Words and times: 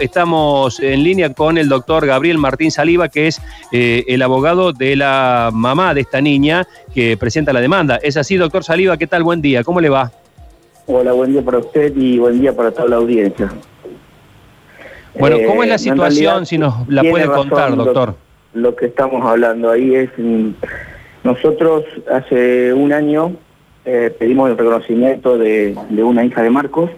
Estamos 0.00 0.80
en 0.80 1.04
línea 1.04 1.32
con 1.34 1.56
el 1.56 1.68
doctor 1.68 2.04
Gabriel 2.04 2.36
Martín 2.36 2.72
Saliva, 2.72 3.08
que 3.08 3.28
es 3.28 3.40
eh, 3.70 4.02
el 4.08 4.22
abogado 4.22 4.72
de 4.72 4.96
la 4.96 5.50
mamá 5.52 5.94
de 5.94 6.00
esta 6.00 6.20
niña 6.20 6.66
que 6.92 7.16
presenta 7.16 7.52
la 7.52 7.60
demanda. 7.60 8.00
¿Es 8.02 8.16
así, 8.16 8.36
doctor 8.36 8.64
Saliva? 8.64 8.96
¿Qué 8.96 9.06
tal? 9.06 9.22
Buen 9.22 9.40
día. 9.40 9.62
¿Cómo 9.62 9.80
le 9.80 9.88
va? 9.88 10.10
Hola, 10.86 11.12
buen 11.12 11.30
día 11.30 11.42
para 11.42 11.58
usted 11.58 11.96
y 11.96 12.18
buen 12.18 12.40
día 12.40 12.52
para 12.56 12.72
toda 12.72 12.88
la 12.88 12.96
audiencia. 12.96 13.52
Bueno, 15.16 15.36
¿cómo 15.46 15.62
es 15.62 15.68
la 15.68 15.76
eh, 15.76 15.78
situación? 15.78 16.44
si 16.44 16.58
nos 16.58 16.88
la 16.88 17.04
puede 17.04 17.26
contar, 17.26 17.76
doctor. 17.76 18.16
Lo, 18.52 18.74
que 18.74 18.86
estamos 18.86 19.24
hablando 19.24 19.70
ahí 19.70 19.94
es, 19.94 20.10
nosotros 21.22 21.84
hace 22.12 22.72
un 22.72 22.92
año 22.92 23.36
eh, 23.84 24.12
pedimos 24.18 24.50
el 24.50 24.58
reconocimiento 24.58 25.38
de, 25.38 25.76
una 26.02 26.24
hija 26.24 26.42
de 26.42 26.50
Marcos. 26.50 26.90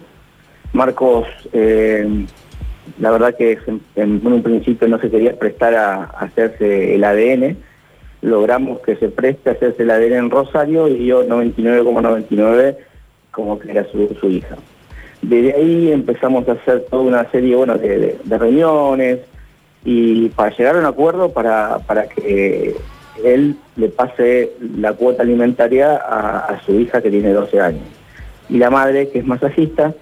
Marcos 0.73 1.27
la 2.99 3.11
verdad 3.11 3.35
que 3.37 3.59
en, 3.97 4.27
un 4.27 4.43
principio 4.43 4.89
no 4.89 4.99
se 4.99 5.11
quería 5.11 5.39
prestar 5.39 5.75
a, 5.75 6.05
hacerse 6.05 6.95
el 6.95 7.05
ADN. 7.05 7.57
Logramos 8.23 8.81
que 8.81 8.97
se 8.97 9.09
preste 9.09 9.51
a 9.51 9.53
hacerse 9.53 9.83
el 9.83 9.91
ADN 9.91 10.13
en 10.15 10.31
Rosario 10.31 10.89
y 10.89 11.07
yo 11.07 11.27
99,99 11.27 12.77
como 13.31 13.59
que 13.59 13.71
era 13.71 13.85
su, 13.91 14.29
hija. 14.29 14.57
Desde 15.21 15.55
ahí 15.55 15.93
empezamos 15.93 16.49
a 16.49 16.53
hacer 16.53 16.87
toda 16.91 17.03
una 17.03 17.31
serie 17.31 17.55
bueno, 17.55 17.77
de, 17.77 18.19
reuniones 18.27 19.21
y 19.85 20.31
para 20.31 20.57
llegar 20.57 20.77
a 20.77 20.81
un 20.81 20.87
acuerdo 20.87 21.33
para, 21.33 21.79
para 21.81 22.09
que 22.09 22.75
él 23.23 23.57
le 23.77 23.89
pase 23.89 24.53
la 24.79 24.95
cuota 24.95 25.23
alimentaria 25.23 25.97
a, 25.97 26.61
su 26.65 26.81
hija 26.81 27.03
que 27.03 27.11
tiene 27.11 27.33
12 27.33 27.61
años. 27.61 27.83
Y 28.49 28.59
la 28.59 28.71
madre, 28.71 29.11
que 29.11 29.19
es 29.19 29.27
masajista, 29.27 29.93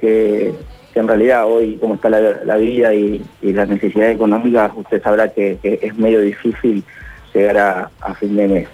que 0.00 0.52
que 0.94 1.00
en 1.00 1.08
realidad 1.08 1.44
hoy, 1.46 1.76
como 1.80 1.96
está 1.96 2.08
la, 2.08 2.56
vida 2.56 2.94
y, 2.94 3.20
las 3.42 3.68
necesidades 3.68 4.14
económicas, 4.14 4.70
usted 4.76 5.02
sabrá 5.02 5.28
que, 5.28 5.58
es 5.60 5.98
medio 5.98 6.20
difícil 6.20 6.84
llegar 7.34 7.90
a, 8.00 8.14
fin 8.14 8.36
de 8.36 8.46
mes. 8.46 8.68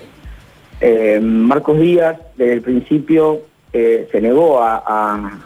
Eh, 0.82 1.18
Marcos 1.18 1.80
Díaz, 1.80 2.18
desde 2.36 2.52
el 2.52 2.60
principio, 2.60 3.40
eh, 3.72 4.06
se 4.12 4.20
negó 4.20 4.62
a, 4.62 5.40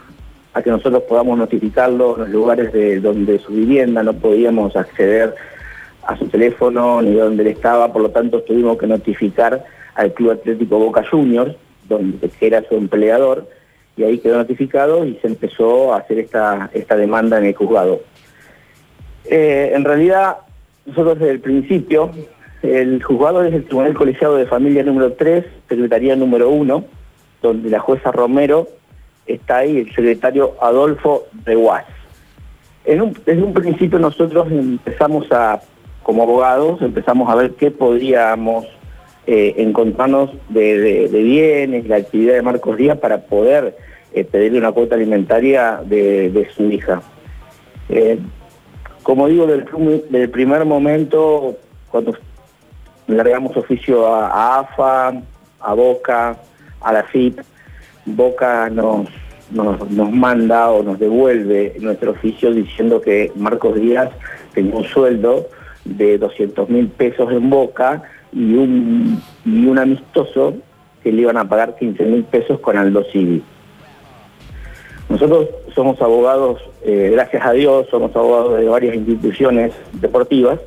que 0.63 0.71
nosotros 0.71 1.05
podamos 1.05 1.39
notificarlo 1.39 2.17
en 2.17 2.23
los 2.23 2.31
lugares 2.31 2.73
de 2.73 2.99
donde 2.99 3.39
su 3.39 3.53
vivienda, 3.53 4.03
no 4.03 4.13
podíamos 4.13 4.75
acceder 4.75 5.35
a 6.07 6.17
su 6.17 6.27
teléfono 6.27 7.03
ni 7.03 7.15
donde 7.15 7.45
él 7.45 7.49
estaba, 7.51 7.93
por 7.93 8.03
lo 8.03 8.11
tanto 8.11 8.43
tuvimos 8.43 8.79
que 8.79 8.87
notificar 8.89 9.65
al 9.95 10.13
Club 10.13 10.33
Atlético 10.33 10.79
Boca 10.79 11.05
Juniors, 11.09 11.55
donde 11.89 12.31
era 12.41 12.63
su 12.69 12.75
empleador, 12.75 13.47
y 13.97 14.03
ahí 14.03 14.19
quedó 14.19 14.39
notificado 14.39 15.05
y 15.05 15.15
se 15.17 15.29
empezó 15.29 15.95
a 15.95 15.99
hacer 15.99 16.19
esta, 16.19 16.71
esta 16.73 16.97
demanda 16.97 17.39
en 17.39 17.45
el 17.47 17.55
juzgado. 17.55 18.01
Eh, 19.27 19.73
en 19.75 19.85
realidad, 19.85 20.39
nosotros 20.87 21.19
desde 21.19 21.33
el 21.33 21.41
principio, 21.41 22.11
el 22.63 23.03
juzgado 23.03 23.45
es 23.45 23.55
el 23.55 23.65
Tribunal 23.65 23.95
Colegiado 23.95 24.37
de 24.37 24.47
Familia 24.47 24.83
número 24.83 25.13
3, 25.13 25.45
Secretaría 25.69 26.17
número 26.17 26.51
1, 26.51 26.85
donde 27.43 27.71
la 27.71 27.79
jueza 27.79 28.11
Romero 28.11 28.69
está 29.27 29.59
ahí, 29.59 29.79
el 29.79 29.95
secretario 29.95 30.55
Adolfo 30.61 31.25
Reguas. 31.45 31.85
En 32.85 33.15
desde 33.25 33.43
un 33.43 33.55
principio 33.55 33.99
nosotros 33.99 34.51
empezamos 34.51 35.31
a, 35.33 35.61
como 36.03 36.23
abogados, 36.23 36.83
empezamos 36.83 37.31
a 37.31 37.35
ver 37.35 37.53
qué 37.53 37.71
podríamos 37.71 38.67
eh, 39.27 39.55
encontrarnos 39.57 40.31
de, 40.51 41.09
bienes, 41.11 41.89
la 41.89 41.97
actividad 41.97 42.35
de 42.35 42.43
Marcos 42.43 42.77
Díaz 42.77 42.99
para 42.99 43.23
poder 43.23 43.75
eh, 44.13 44.23
pedirle 44.23 44.59
una 44.59 44.73
cuota 44.73 44.97
alimentaria 44.97 45.81
de, 45.83 46.47
su 46.55 46.71
hija. 46.71 47.01
Eh, 47.89 48.19
como 49.03 49.27
digo, 49.29 49.47
del, 49.47 50.31
primer 50.31 50.67
momento, 50.67 51.57
cuando 51.91 52.15
largamos 53.07 53.57
oficio 53.57 54.15
a, 54.15 54.61
AFA, 54.61 55.23
a 55.61 55.75
Boca, 55.75 56.37
a 56.83 56.93
la 56.93 57.05
FIP, 57.05 57.41
Boca 58.05 58.69
nos, 58.69 59.09
nos, 59.51 59.91
nos, 59.91 60.13
manda 60.13 60.71
o 60.71 60.83
nos 60.83 60.99
devuelve 60.99 61.77
nuestro 61.81 62.11
oficio 62.11 62.53
diciendo 62.53 63.01
que 63.01 63.33
Marcos 63.37 63.81
Díaz 63.81 64.11
tenía 64.53 64.75
un 64.75 64.85
sueldo 64.85 65.49
de 65.87 66.19
200 66.19 66.69
mil 66.69 66.89
pesos 66.89 67.33
en 67.33 67.49
Boca 67.49 68.03
y 68.35 68.55
un, 68.55 69.23
y 69.45 69.67
un 69.67 69.79
amistoso 69.79 70.55
que 71.03 71.13
le 71.13 71.23
iban 71.23 71.37
a 71.37 71.49
pagar 71.49 71.77
15 71.77 72.05
mil 72.05 72.25
pesos 72.25 72.59
con 72.61 72.77
Aldo 72.77 73.05
Civi. 73.13 73.43
Nosotros 75.09 75.49
somos 75.75 76.01
abogados, 76.01 76.61
eh, 76.83 77.11
gracias 77.13 77.45
a 77.45 77.53
Dios, 77.53 77.87
somos 77.91 78.15
abogados 78.17 78.59
de 78.59 78.65
varias 78.65 78.97
instituciones 78.97 79.73
deportivas 79.93 80.59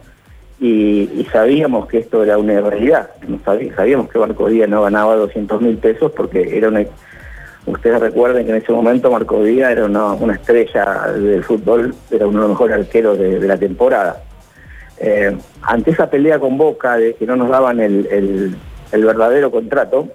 y, 0.59 1.25
sabíamos 1.31 1.87
que 1.87 1.99
esto 1.99 2.23
era 2.23 2.37
una 2.37 2.61
realidad. 2.61 3.09
sabíamos 3.75 4.09
que 4.09 4.19
Marco 4.19 4.47
Díaz 4.47 4.69
no 4.69 4.83
ganaba 4.83 5.15
200 5.15 5.61
mil 5.61 5.77
pesos 5.77 6.11
porque 6.15 6.57
era 6.57 6.69
una... 6.69 6.85
Ustedes 7.65 7.99
recuerden 7.99 8.45
que 8.45 8.51
en 8.51 8.57
ese 8.59 8.71
momento 8.71 9.11
Marco 9.11 9.43
Díaz 9.43 9.71
era 9.71 9.85
una, 9.85 10.33
estrella 10.33 11.11
del 11.11 11.43
fútbol, 11.43 11.93
era 12.09 12.25
uno 12.25 12.37
de 12.37 12.47
los 12.47 12.49
mejores 12.51 12.77
arqueros 12.77 13.19
de 13.19 13.45
la 13.45 13.57
temporada. 13.57 14.23
Eh, 14.99 15.37
ante 15.61 15.91
esa 15.91 16.09
pelea 16.09 16.39
con 16.39 16.57
Boca 16.57 16.97
de 16.97 17.13
que 17.15 17.25
no 17.25 17.35
nos 17.35 17.49
daban 17.49 17.79
el, 17.79 18.55
verdadero 18.91 19.51
contrato 19.51 20.07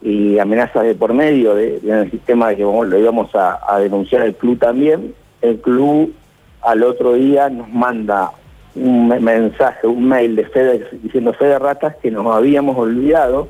y 0.00 0.38
amenazas 0.38 0.84
de 0.84 0.94
por 0.94 1.12
medio 1.12 1.54
de, 1.54 1.80
el 1.84 2.10
sistema 2.10 2.50
de 2.50 2.56
que 2.56 2.62
lo 2.62 2.98
íbamos 2.98 3.30
a, 3.34 3.78
denunciar 3.80 4.22
el 4.22 4.34
club 4.34 4.58
también, 4.58 5.14
el 5.42 5.60
club 5.60 6.14
al 6.62 6.82
otro 6.84 7.14
día 7.14 7.48
nos 7.48 7.68
manda 7.68 8.32
un 8.76 9.08
mensaje, 9.08 9.86
un 9.86 10.08
mail 10.08 10.36
de 10.36 10.44
Fede 10.46 10.88
diciendo 11.02 11.32
Fede 11.32 11.58
Ratas 11.58 11.96
que 11.96 12.10
nos 12.10 12.26
habíamos 12.34 12.76
olvidado 12.78 13.48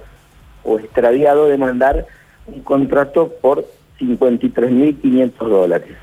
o 0.64 0.78
extraviado 0.78 1.46
de 1.46 1.58
mandar 1.58 2.06
un 2.46 2.60
contrato 2.62 3.32
por 3.42 3.66
53.500 3.98 5.32
dólares, 5.36 5.96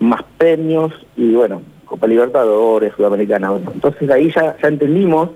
más 0.00 0.22
premios 0.38 0.92
y 1.16 1.34
bueno, 1.34 1.60
Copa 1.88 2.06
Libertadores, 2.06 2.92
Sudamericana. 2.94 3.50
entonces 3.72 4.10
ahí 4.10 4.30
ya, 4.30 4.56
ya 4.62 4.68
entendimos 4.68 5.30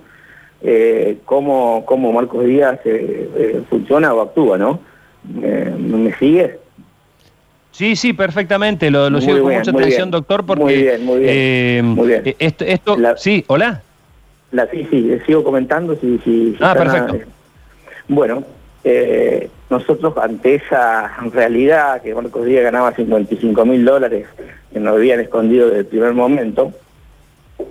eh, 0.62 1.18
cómo, 1.24 1.82
cómo, 1.86 2.12
Marcos 2.12 2.44
Díaz 2.44 2.78
eh, 2.84 3.28
eh, 3.36 3.62
funciona 3.68 4.12
o 4.14 4.20
actúa, 4.20 4.58
¿no? 4.58 4.80
¿Me 5.24 6.14
sigue? 6.18 6.58
Sí, 7.72 7.96
sí, 7.96 8.12
perfectamente. 8.12 8.90
Lo, 8.90 9.08
lo 9.08 9.20
sigo 9.20 9.42
con 9.42 9.54
mucha 9.54 9.70
atención, 9.70 10.10
doctor, 10.10 10.44
porque... 10.44 10.62
Muy 10.62 10.74
bien, 10.74 11.04
muy 11.04 11.20
bien. 11.20 11.86
muy 11.86 12.08
bien. 12.08 12.36
Esto, 12.38 12.64
esto 12.64 12.96
sí, 13.16 13.44
hola. 13.48 13.82
La, 14.52 14.66
sí, 14.66 14.86
sí, 14.90 15.10
sigo 15.26 15.42
comentando. 15.42 15.96
Si, 15.96 16.18
si, 16.18 16.56
ah, 16.60 16.74
perfecto. 16.74 17.18
bueno, 18.08 18.44
nosotros 19.70 20.14
ante 20.18 20.56
esa 20.56 21.10
realidad 21.32 22.02
que 22.02 22.14
Marcos 22.14 22.44
Díaz 22.44 22.64
ganaba 22.64 22.92
55 22.92 23.64
mil 23.64 23.84
dólares 23.84 24.26
que 24.72 24.80
nos 24.80 24.94
habían 24.94 25.20
escondido 25.20 25.66
desde 25.66 25.80
el 25.80 25.86
primer 25.86 26.14
momento, 26.14 26.72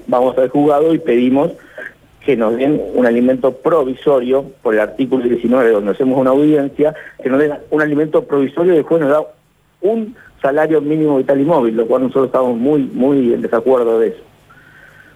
vamos 0.07 0.37
al 0.37 0.49
juzgado 0.49 0.93
y 0.93 0.99
pedimos 0.99 1.51
que 2.25 2.37
nos 2.37 2.55
den 2.55 2.79
un 2.93 3.05
alimento 3.05 3.51
provisorio, 3.51 4.45
por 4.61 4.75
el 4.75 4.79
artículo 4.79 5.23
19, 5.23 5.71
donde 5.71 5.91
hacemos 5.91 6.19
una 6.19 6.29
audiencia, 6.29 6.93
que 7.21 7.29
nos 7.29 7.39
den 7.39 7.53
un 7.71 7.81
alimento 7.81 8.23
provisorio 8.23 8.73
y 8.73 8.77
después 8.77 9.01
nos 9.01 9.09
da 9.09 9.23
un 9.81 10.15
salario 10.41 10.81
mínimo 10.81 11.17
vital 11.17 11.41
y 11.41 11.45
móvil, 11.45 11.75
lo 11.75 11.87
cual 11.87 12.03
nosotros 12.03 12.27
estamos 12.27 12.55
muy, 12.57 12.83
muy 12.93 13.33
en 13.33 13.41
desacuerdo 13.41 13.99
de 13.99 14.09
eso. 14.09 14.21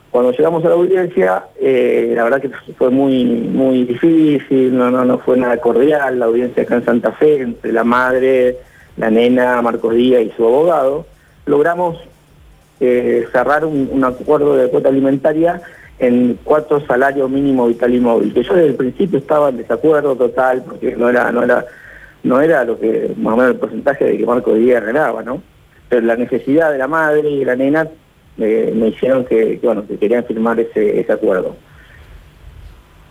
Cuando 0.09 0.31
llegamos 0.31 0.63
a 0.63 0.69
la 0.69 0.75
audiencia, 0.75 1.43
eh, 1.59 2.13
la 2.15 2.23
verdad 2.23 2.41
que 2.41 2.49
fue 2.77 2.89
muy, 2.89 3.25
muy 3.25 3.83
difícil, 3.83 4.75
no, 4.75 4.89
no, 4.89 5.03
no 5.03 5.19
fue 5.19 5.37
nada 5.37 5.57
cordial, 5.57 6.19
la 6.19 6.25
audiencia 6.25 6.63
acá 6.63 6.75
en 6.75 6.85
Santa 6.85 7.11
Fe, 7.11 7.41
entre 7.41 7.73
la 7.73 7.83
madre, 7.83 8.57
la 8.97 9.11
nena, 9.11 9.61
Marcos 9.61 9.93
Díaz 9.93 10.23
y 10.23 10.31
su 10.31 10.45
abogado, 10.45 11.05
logramos 11.45 11.97
eh, 12.79 13.25
cerrar 13.31 13.65
un, 13.65 14.03
acuerdo 14.03 14.55
de 14.55 14.69
cuota 14.69 14.89
alimentaria 14.89 15.61
en 15.97 16.37
cuatro 16.43 16.85
salarios 16.85 17.29
mínimo 17.29 17.67
vital 17.67 17.93
y 17.93 17.99
móvil, 17.99 18.33
que 18.33 18.43
yo 18.43 18.53
desde 18.53 18.69
el 18.69 18.75
principio 18.75 19.19
estaba 19.19 19.49
en 19.49 19.57
desacuerdo 19.57 20.15
total, 20.15 20.63
porque 20.67 20.95
no 20.95 21.09
era, 21.09 21.31
no 21.31 21.43
era, 21.43 21.65
no 22.23 22.41
era 22.41 22.65
lo 22.65 22.77
que, 22.77 23.13
más 23.15 23.33
o 23.33 23.37
menos 23.37 23.53
el 23.53 23.59
porcentaje 23.59 24.05
de 24.05 24.17
que 24.17 24.25
Marco 24.25 24.53
Díaz 24.53 24.83
ganaba, 24.83 25.23
¿no? 25.23 25.41
Pero 25.87 26.05
la 26.05 26.17
necesidad 26.17 26.71
de 26.71 26.79
la 26.79 26.87
madre 26.87 27.29
y 27.29 27.39
de 27.39 27.45
la 27.45 27.55
nena 27.55 27.87
eh, 28.37 28.73
me 28.75 28.89
hicieron 28.89 29.23
que, 29.23 29.57
bueno, 29.63 29.87
que 29.87 29.97
querían 29.97 30.25
firmar 30.25 30.59
ese, 30.59 31.05
acuerdo. 31.09 31.55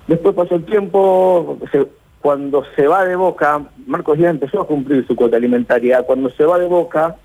Después 0.07 0.35
pasó 0.35 0.57
el 0.57 0.65
tiempo, 0.65 1.59
cuando 2.21 2.65
se 2.77 2.87
va 2.87 3.07
de 3.07 3.17
Boca, 3.17 3.63
Marcos 3.87 4.19
Díaz 4.19 4.33
empezó 4.33 4.61
a 4.61 4.67
cumplir 4.67 5.07
su 5.07 5.17
cuota 5.17 5.39
alimentaria, 5.39 6.03
cuando 6.03 6.29
se 6.29 6.45
va 6.45 6.59
de 6.59 6.67
Boca, 6.67 7.17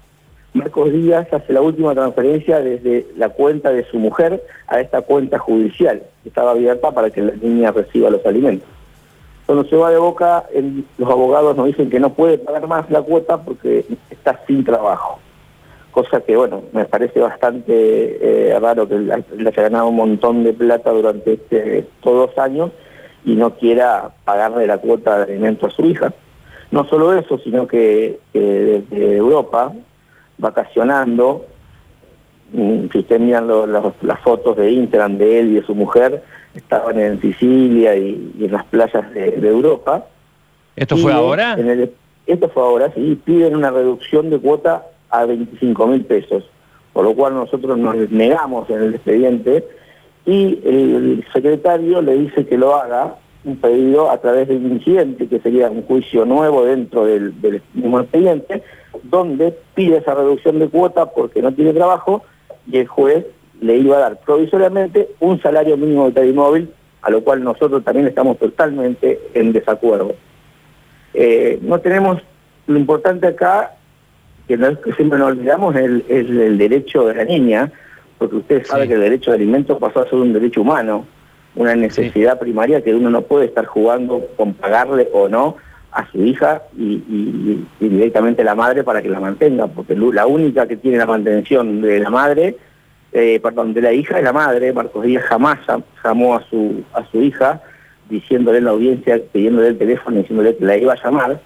Marcos 0.53 0.91
Díaz 0.91 1.31
hace 1.31 1.53
la 1.53 1.61
última 1.61 1.93
transferencia 1.93 2.59
desde 2.59 3.05
la 3.15 3.29
cuenta 3.29 3.71
de 3.71 3.83
su 3.85 3.99
mujer 3.99 4.43
a 4.67 4.79
esta 4.79 5.01
cuenta 5.01 5.37
judicial, 5.37 6.01
que 6.23 6.29
estaba 6.29 6.51
abierta 6.51 6.91
para 6.91 7.11
que 7.11 7.21
la 7.21 7.33
niña 7.33 7.71
reciba 7.71 8.09
los 8.09 8.25
alimentos. 8.25 8.67
Cuando 9.45 9.67
se 9.67 9.75
va 9.75 9.91
de 9.91 9.97
boca, 9.97 10.45
los 10.97 11.09
abogados 11.09 11.55
nos 11.55 11.67
dicen 11.67 11.89
que 11.89 11.99
no 11.99 12.13
puede 12.13 12.37
pagar 12.37 12.67
más 12.67 12.89
la 12.89 13.01
cuota 13.01 13.41
porque 13.41 13.85
está 14.09 14.39
sin 14.47 14.63
trabajo. 14.63 15.19
cosa 15.91 16.21
que, 16.21 16.35
bueno, 16.35 16.61
me 16.71 16.85
parece 16.85 17.19
bastante 17.19 17.73
eh, 18.51 18.59
raro 18.59 18.87
que 18.87 18.95
le 18.97 19.13
haya 19.13 19.63
ganado 19.63 19.87
un 19.87 19.95
montón 19.95 20.43
de 20.43 20.53
plata 20.53 20.91
durante 20.91 21.33
este, 21.33 21.87
todos 22.01 22.29
dos 22.29 22.37
años 22.37 22.71
y 23.25 23.35
no 23.35 23.55
quiera 23.55 24.11
pagarle 24.23 24.67
la 24.67 24.77
cuota 24.77 25.17
de 25.17 25.33
alimento 25.33 25.67
a 25.67 25.71
su 25.71 25.85
hija. 25.85 26.13
No 26.71 26.85
solo 26.85 27.13
eso, 27.17 27.39
sino 27.39 27.67
que, 27.67 28.19
desde 28.33 29.17
Europa, 29.17 29.73
vacacionando, 30.39 31.45
mm, 32.51 32.87
si 32.91 32.97
ustedes 32.97 33.21
miran 33.21 33.47
las 33.47 34.19
fotos 34.21 34.57
de 34.57 34.71
Instagram 34.71 35.17
de 35.17 35.39
él 35.39 35.51
y 35.51 35.55
de 35.55 35.63
su 35.63 35.75
mujer, 35.75 36.23
estaban 36.55 36.99
en 36.99 37.21
Sicilia 37.21 37.95
y, 37.95 38.35
en 38.39 38.51
las 38.51 38.65
playas 38.65 39.13
de, 39.13 39.47
Europa. 39.47 40.05
¿Esto 40.75 40.97
fue 40.97 41.13
ahora? 41.13 41.57
esto 42.25 42.49
fue 42.49 42.63
ahora, 42.63 42.91
sí, 42.93 43.19
piden 43.23 43.55
una 43.55 43.71
reducción 43.71 44.29
de 44.29 44.39
cuota 44.39 44.85
a 45.09 45.25
25 45.25 45.87
mil 45.87 46.05
pesos, 46.05 46.43
por 46.93 47.03
lo 47.03 47.13
cual 47.15 47.33
nosotros 47.33 47.77
nos 47.77 47.95
negamos 48.11 48.69
en 48.69 48.83
el 48.83 48.95
expediente 48.95 49.67
y 50.25 50.59
el 50.63 51.25
secretario 51.33 52.01
le 52.01 52.17
dice 52.17 52.45
que 52.45 52.57
lo 52.57 52.75
haga 52.75 53.15
un 53.43 53.57
pedido 53.57 54.11
a 54.11 54.19
través 54.19 54.47
de 54.47 54.57
un 54.57 54.73
incidente, 54.73 55.27
que 55.27 55.39
sería 55.39 55.69
un 55.69 55.83
juicio 55.83 56.25
nuevo 56.25 56.65
dentro 56.65 57.05
del, 57.05 57.33
mismo 57.73 57.99
expediente, 57.99 58.63
donde 59.03 59.55
pide 59.75 59.97
esa 59.97 60.13
reducción 60.13 60.59
de 60.59 60.67
cuota 60.67 61.05
porque 61.11 61.41
no 61.41 61.53
tiene 61.53 61.73
trabajo 61.73 62.23
y 62.67 62.77
el 62.77 62.87
juez 62.87 63.25
le 63.61 63.77
iba 63.77 63.97
a 63.97 64.01
dar 64.01 64.19
provisoriamente 64.19 65.09
un 65.19 65.41
salario 65.41 65.77
mínimo 65.77 66.11
de 66.11 66.33
móvil, 66.33 66.69
a 67.01 67.09
lo 67.09 67.23
cual 67.23 67.43
nosotros 67.43 67.83
también 67.83 68.07
estamos 68.07 68.37
totalmente 68.37 69.19
en 69.33 69.53
desacuerdo. 69.53 70.15
Eh, 71.13 71.59
no 71.61 71.79
tenemos, 71.79 72.21
lo 72.67 72.77
importante 72.77 73.27
acá, 73.27 73.75
que, 74.47 74.57
no 74.57 74.67
es 74.67 74.77
que 74.79 74.93
siempre 74.93 75.19
nos 75.19 75.29
olvidamos, 75.29 75.75
es 75.75 76.03
el, 76.09 76.57
derecho 76.57 77.05
de 77.05 77.15
la 77.15 77.25
niña, 77.25 77.71
porque 78.17 78.37
usted 78.37 78.65
sabe 78.65 78.87
que 78.87 78.95
el 78.95 79.01
derecho 79.01 79.31
de 79.31 79.37
alimentos 79.37 79.77
pasó 79.79 80.01
a 80.01 80.09
ser 80.09 80.15
un 80.15 80.33
derecho 80.33 80.61
humano, 80.61 81.05
una 81.55 81.75
necesidad 81.75 82.39
primaria 82.39 82.81
que 82.81 82.93
uno 82.93 83.09
no 83.09 83.21
puede 83.23 83.45
estar 83.45 83.65
jugando 83.65 84.27
con 84.35 84.53
pagarle 84.53 85.09
o 85.13 85.27
no 85.27 85.57
a 85.91 86.09
su 86.11 86.23
hija 86.23 86.61
y, 86.77 87.65
directamente 87.79 88.43
a 88.43 88.45
la 88.45 88.55
madre 88.55 88.83
para 88.83 89.01
que 89.01 89.09
la 89.09 89.19
mantenga, 89.19 89.67
porque 89.67 89.95
la 89.95 90.27
única 90.27 90.67
que 90.67 90.77
tiene 90.77 90.97
la 90.97 91.05
mantención 91.05 91.81
de 91.81 91.99
la 91.99 92.09
madre, 92.09 92.55
eh, 93.11 93.39
perdón, 93.41 93.73
de 93.73 93.81
la 93.81 93.91
hija 93.91 94.19
es 94.19 94.23
la 94.23 94.33
madre, 94.33 94.71
Marcos 94.71 95.03
Díaz 95.03 95.23
jamás 95.23 95.57
llamó 96.03 96.35
a 96.35 96.43
su, 96.49 96.83
a 96.93 97.03
su 97.05 97.21
hija 97.21 97.61
diciéndole 98.09 98.59
en 98.59 98.65
la 98.65 98.71
audiencia, 98.71 99.19
pidiéndole 99.31 99.69
el 99.69 99.77
teléfono, 99.77 100.17
diciéndole 100.17 100.55
que 100.55 100.65
la 100.65 100.77
iba 100.77 100.93
a 100.93 101.03
llamar, 101.03 101.39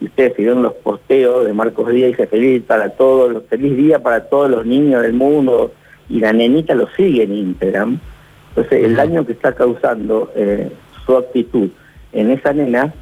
y 0.00 0.06
ustedes 0.06 0.36
vieron 0.36 0.62
los 0.62 0.72
posteos 0.74 1.44
de 1.44 1.52
Marcos 1.52 1.90
Díaz 1.90 2.18
y 2.18 2.26
feliz 2.26 2.62
para 2.66 2.88
todos, 2.90 3.42
feliz 3.48 3.76
día 3.76 3.98
para 3.98 4.28
todos 4.28 4.50
los 4.50 4.64
niños 4.64 5.02
del 5.02 5.12
mundo, 5.12 5.72
y 6.08 6.20
la 6.20 6.32
nenita 6.32 6.74
lo 6.74 6.88
sigue 6.96 7.24
en 7.24 7.34
Instagram, 7.34 8.00
entonces, 8.50 8.84
el 8.84 8.96
daño 8.96 9.24
que 9.24 9.32
está 9.32 9.54
causando 9.54 10.32
eh, 10.34 10.70
su 11.06 11.16
actitud 11.16 11.70
en 12.12 12.30
esa 12.30 12.52
nena 12.52 12.92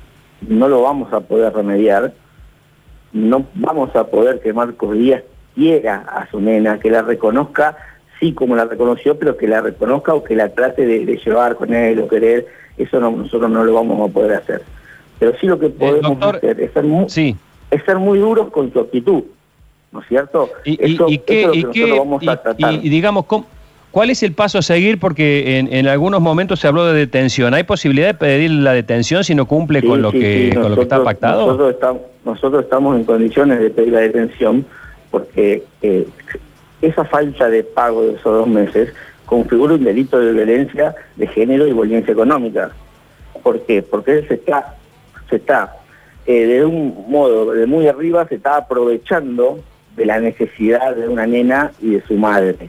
no 0.46 0.68
lo 0.68 0.82
vamos 0.82 1.12
a 1.12 1.20
poder 1.20 1.52
remediar, 1.54 2.12
no 3.12 3.46
vamos 3.54 3.94
a 3.96 4.06
poder 4.06 4.40
que 4.40 4.52
Marcos 4.52 4.94
Díaz 4.94 5.22
quiera 5.54 6.00
a 6.00 6.30
su 6.30 6.40
nena, 6.40 6.78
que 6.78 6.90
la 6.90 7.02
reconozca, 7.02 7.76
sí 8.20 8.32
como 8.34 8.54
la 8.54 8.66
reconoció, 8.66 9.18
pero 9.18 9.36
que 9.36 9.48
la 9.48 9.62
reconozca 9.62 10.14
o 10.14 10.22
que 10.22 10.36
la 10.36 10.50
trate 10.50 10.86
de, 10.86 11.16
llevar 11.16 11.56
con 11.56 11.72
él 11.72 11.98
o 12.00 12.08
querer, 12.08 12.46
eso 12.76 13.00
nosotros 13.00 13.50
no 13.50 13.64
lo 13.64 13.72
vamos 13.72 14.08
a 14.08 14.12
poder 14.12 14.34
hacer. 14.34 14.62
Pero 15.18 15.32
sí 15.40 15.46
lo 15.46 15.58
que 15.58 15.70
podemos 15.70 16.22
hacer 16.22 16.60
es 16.60 16.72
ser, 16.72 16.84
muy, 16.84 17.06
es 17.06 17.84
ser 17.84 17.96
muy 17.96 18.18
duros 18.18 18.50
con 18.50 18.72
su 18.72 18.80
actitud, 18.80 19.24
¿no 19.90 20.00
es 20.00 20.06
cierto? 20.08 20.50
Y, 20.64 20.78
eso, 20.80 21.08
y, 21.08 21.20
y 21.24 22.88
digamos, 22.88 23.24
¿cómo, 23.24 23.46
¿Cuál 23.90 24.11
es 24.11 24.23
el 24.23 24.32
paso 24.32 24.58
a 24.58 24.62
seguir? 24.62 25.00
Porque 25.00 25.58
en, 25.58 25.88
algunos 25.88 26.20
momentos 26.20 26.61
se 26.61 26.69
habló 26.69 26.87
de 26.87 26.94
detención. 26.94 27.55
¿Hay 27.55 27.64
posibilidad 27.64 28.08
de 28.08 28.14
pedir 28.14 28.50
la 28.50 28.73
detención 28.73 29.25
si 29.25 29.35
no 29.35 29.46
cumple 29.46 29.82
con, 29.82 30.02
lo 30.02 30.12
que, 30.12 30.50
con 30.55 30.70
lo 30.70 30.76
que 30.76 30.82
está 30.82 31.02
pactado? 31.02 31.46
Nosotros 31.46 31.75
estamos, 31.75 32.02
nosotros 32.25 32.64
estamos 32.64 32.96
en 32.96 33.05
condiciones 33.05 33.61
de 33.61 33.70
pedir 33.70 33.93
la 33.93 34.00
detención 34.00 34.67
porque 35.11 35.62
eh, 35.81 36.06
esa 36.82 37.05
falta 37.06 37.49
de 37.49 37.64
pago 37.64 38.02
de 38.02 38.12
esos 38.12 38.25
dos 38.25 38.46
meses 38.46 38.93
configura 39.25 39.75
un 39.75 39.85
delito 39.85 40.19
de 40.19 40.32
violencia 40.32 40.94
de 41.17 41.26
género 41.26 41.67
y 41.67 41.73
violencia 41.73 42.12
económica. 42.12 42.70
¿Por 43.43 43.62
qué? 43.62 43.82
Porque 43.82 44.19
él 44.19 44.29
se 44.29 44.34
está, 44.34 44.75
se 45.31 45.37
está 45.37 45.76
eh, 46.26 46.46
de 46.46 46.64
un 46.64 47.06
modo, 47.08 47.52
de 47.52 47.67
muy 47.67 47.88
arriba, 47.88 48.29
se 48.29 48.34
está 48.34 48.58
aprovechando 48.58 49.61
de 49.96 50.05
la 50.05 50.20
necesidad 50.20 50.94
de 50.94 51.08
una 51.08 51.26
nena 51.26 51.73
y 51.81 51.93
de 51.93 52.02
su 52.02 52.14
madre 52.14 52.69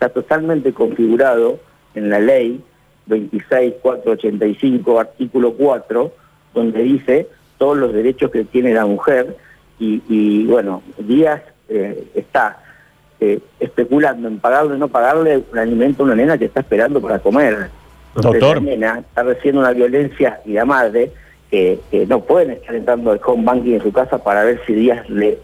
está 0.00 0.08
totalmente 0.08 0.72
configurado 0.72 1.60
en 1.94 2.08
la 2.08 2.20
ley 2.20 2.64
26485, 3.04 4.98
artículo 4.98 5.52
4, 5.52 6.12
donde 6.54 6.82
dice 6.82 7.28
todos 7.58 7.76
los 7.76 7.92
derechos 7.92 8.30
que 8.30 8.44
tiene 8.44 8.72
la 8.72 8.86
mujer 8.86 9.36
y, 9.78 10.46
bueno, 10.46 10.82
Díaz 10.98 11.42
eh, 11.68 12.06
está 12.14 12.62
eh, 13.18 13.40
especulando 13.58 14.28
en 14.28 14.38
pagarle 14.38 14.74
o 14.74 14.78
no 14.78 14.88
pagarle 14.88 15.42
un 15.52 15.58
alimento 15.58 16.02
a 16.02 16.06
una 16.06 16.14
nena 16.14 16.38
que 16.38 16.46
está 16.46 16.60
esperando 16.60 17.00
para 17.00 17.18
comer. 17.18 17.68
Doctor. 18.14 18.56
La 18.56 18.70
nena 18.70 18.98
está 19.00 19.22
recibiendo 19.22 19.60
una 19.60 19.72
violencia 19.72 20.40
y 20.46 20.52
la 20.52 20.64
madre 20.64 21.12
que, 21.50 21.78
no 22.08 22.22
pueden 22.22 22.52
estar 22.52 22.74
entrando 22.74 23.10
al 23.10 23.20
home 23.22 23.44
banking 23.44 23.74
en 23.74 23.82
su 23.82 23.92
casa 23.92 24.22
para 24.22 24.44
ver 24.44 24.60
si 24.66 24.72
Díaz 24.72 25.08
le, 25.10 25.38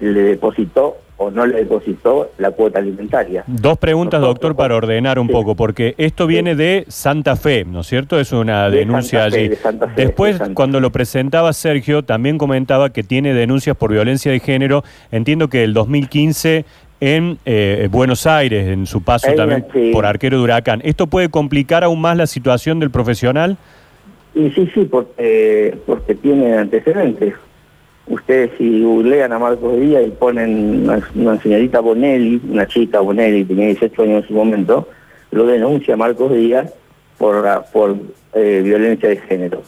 le 0.00 0.20
depositó 0.20 0.96
o 1.22 1.30
no 1.30 1.44
le 1.44 1.58
depositó 1.58 2.30
la 2.38 2.50
cuota 2.50 2.78
alimentaria. 2.78 3.44
Dos 3.46 3.76
preguntas, 3.76 4.22
doctor, 4.22 4.56
para 4.56 4.74
ordenar 4.74 5.18
un 5.18 5.28
poco, 5.28 5.54
porque 5.54 5.94
esto 5.98 6.26
viene 6.26 6.54
de 6.54 6.86
Santa 6.88 7.36
Fe, 7.36 7.66
¿no 7.66 7.80
es 7.80 7.88
cierto? 7.88 8.18
Es 8.18 8.32
una 8.32 8.70
denuncia 8.70 9.24
allí. 9.24 9.50
Después, 9.96 10.40
cuando 10.54 10.80
lo 10.80 10.90
presentaba 10.90 11.52
Sergio, 11.52 12.02
también 12.02 12.38
comentaba 12.38 12.88
que 12.88 13.02
tiene 13.02 13.34
denuncias 13.34 13.76
por 13.76 13.92
violencia 13.92 14.32
de 14.32 14.40
género. 14.40 14.82
Entiendo 15.12 15.48
que 15.48 15.62
el 15.62 15.74
2015 15.74 16.64
en 17.00 17.36
eh, 17.44 17.88
Buenos 17.90 18.26
Aires, 18.26 18.68
en 18.68 18.86
su 18.86 19.02
paso 19.02 19.30
también 19.34 19.66
por 19.92 20.06
arquero 20.06 20.38
de 20.38 20.44
huracán. 20.44 20.80
¿Esto 20.84 21.06
puede 21.06 21.28
complicar 21.28 21.84
aún 21.84 22.00
más 22.00 22.16
la 22.16 22.26
situación 22.26 22.80
del 22.80 22.90
profesional? 22.90 23.58
Y 24.34 24.48
sí, 24.52 24.70
sí, 24.72 24.88
porque, 24.90 25.76
porque 25.84 26.14
tiene 26.14 26.54
antecedentes. 26.56 27.34
Ustedes 28.10 28.50
si 28.58 28.82
googlean 28.82 29.32
a 29.32 29.38
Marcos 29.38 29.78
Díaz 29.78 30.02
y 30.04 30.10
ponen 30.10 30.90
una, 31.14 31.40
señorita 31.40 31.78
Bonelli, 31.78 32.40
una 32.50 32.66
chica 32.66 32.98
Bonelli, 32.98 33.44
tenía 33.44 33.66
18 33.66 34.02
años 34.02 34.22
en 34.22 34.28
su 34.28 34.34
momento, 34.34 34.88
lo 35.30 35.46
denuncia 35.46 35.96
Marcos 35.96 36.32
Díaz 36.32 36.74
por, 37.18 37.44
por 37.72 37.94
eh, 38.34 38.62
violencia 38.64 39.08
de 39.08 39.16
género. 39.18 39.62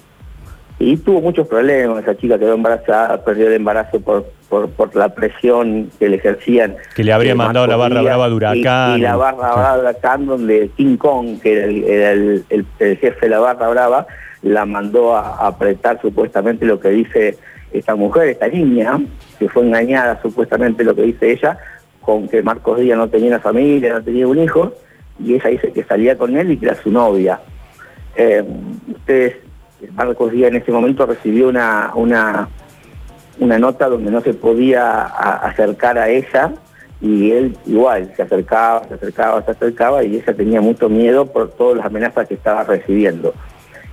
Y 0.80 0.96
tuvo 0.96 1.20
muchos 1.20 1.46
problemas, 1.46 2.02
esa 2.02 2.16
chica 2.16 2.36
quedó 2.36 2.54
embarazada, 2.54 3.22
perdió 3.24 3.46
el 3.46 3.52
embarazo 3.52 4.00
por, 4.00 4.26
por, 4.48 4.96
la 4.96 5.10
presión 5.10 5.88
que 6.00 6.08
le 6.08 6.16
ejercían. 6.16 6.74
Que 6.96 7.04
le 7.04 7.12
habría 7.12 7.36
mandado 7.36 7.68
la 7.68 7.76
barra 7.76 8.02
brava 8.02 8.28
de 8.28 8.34
Huracán. 8.34 8.98
Y, 8.98 9.02
la 9.02 9.14
barra 9.14 9.54
brava 9.54 9.74
de 9.76 9.80
Huracán, 9.82 10.26
donde 10.26 10.70
King 10.76 10.96
Kong, 10.96 11.40
que 11.40 11.84
era, 11.86 12.10
el, 12.10 12.66
jefe 12.78 13.20
de 13.20 13.28
la 13.28 13.38
barra 13.38 13.68
brava, 13.68 14.06
la 14.42 14.66
mandó 14.66 15.14
a 15.14 15.46
apretar 15.46 16.00
supuestamente 16.02 16.66
lo 16.66 16.80
que 16.80 16.88
dice 16.88 17.38
esta 17.72 17.94
mujer, 17.94 18.28
esta 18.28 18.48
niña, 18.48 19.00
que 19.38 19.48
fue 19.48 19.62
engañada 19.62 20.20
supuestamente 20.22 20.84
lo 20.84 20.94
que 20.94 21.02
dice 21.02 21.32
ella, 21.32 21.58
con 22.00 22.28
que 22.28 22.42
Marcos 22.42 22.80
Díaz 22.80 22.98
no 22.98 23.08
tenía 23.08 23.28
una 23.28 23.40
familia, 23.40 23.94
no 23.94 24.02
tenía 24.02 24.26
un 24.26 24.38
hijo, 24.38 24.72
y 25.18 25.34
ella 25.34 25.50
dice 25.50 25.72
que 25.72 25.84
salía 25.84 26.16
con 26.16 26.36
él 26.36 26.52
y 26.52 26.56
que 26.56 26.66
era 26.66 26.74
su 26.74 26.90
novia. 26.90 27.40
Eh, 28.16 28.44
ustedes, 28.88 29.36
Marcos 29.94 30.32
Díaz 30.32 30.50
en 30.50 30.56
ese 30.56 30.72
momento 30.72 31.06
recibió 31.06 31.48
una, 31.48 31.92
una, 31.94 32.48
una 33.38 33.58
nota 33.58 33.88
donde 33.88 34.10
no 34.10 34.20
se 34.20 34.34
podía 34.34 35.02
acercar 35.04 35.98
a 35.98 36.08
ella, 36.08 36.52
y 37.00 37.32
él 37.32 37.56
igual 37.66 38.12
se 38.14 38.22
acercaba, 38.22 38.84
se 38.86 38.94
acercaba, 38.94 39.42
se 39.44 39.50
acercaba, 39.50 40.04
y 40.04 40.16
ella 40.16 40.34
tenía 40.34 40.60
mucho 40.60 40.88
miedo 40.88 41.26
por 41.26 41.50
todas 41.50 41.78
las 41.78 41.86
amenazas 41.86 42.28
que 42.28 42.34
estaba 42.34 42.62
recibiendo. 42.62 43.34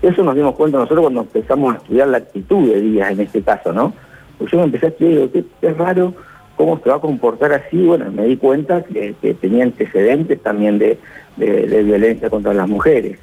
Eso 0.01 0.24
nos 0.24 0.36
dimos 0.36 0.56
cuenta 0.56 0.77
nosotros 0.77 1.01
cuando 1.01 1.22
empezamos 1.22 1.74
a 1.74 1.77
estudiar 1.77 2.08
la 2.08 2.18
actitud 2.20 2.72
de 2.72 2.82
Díaz 2.82 3.12
en 3.12 3.20
este 3.20 3.41
caso, 3.41 3.74
¿no? 3.74 3.94
Pues 4.38 4.50
yo 4.51 4.58
me 4.60 4.63
empecé 4.65 4.86
a 4.86 4.89
estudiar 4.89 5.13
y 5.13 5.27
digo, 5.27 5.48
qué, 5.60 5.74
raro 5.74 6.13
cómo 6.56 6.79
se 6.79 6.89
va 6.89 6.96
a 6.96 7.00
comportar 7.00 7.51
así. 7.51 7.86
Bueno, 7.86 8.10
me 8.12 8.25
di 8.25 8.38
cuenta 8.38 8.84
que, 8.84 9.13
tenía 9.41 9.65
antecedentes 9.65 10.41
también 10.41 10.79
de, 10.79 10.98
violencia 11.38 12.29
contra 12.29 12.53
las 12.53 12.68
mujeres. 12.68 13.20